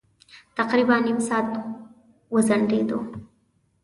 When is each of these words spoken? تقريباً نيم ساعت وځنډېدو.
تقريباً 0.55 0.97
نيم 0.99 1.19
ساعت 1.29 1.51
وځنډېدو. 2.33 2.99